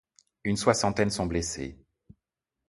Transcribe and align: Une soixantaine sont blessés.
Une 0.43 0.57
soixantaine 0.57 1.11
sont 1.11 1.27
blessés. 1.27 1.77